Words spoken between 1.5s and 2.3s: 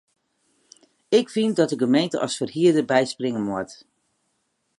dat de gemeente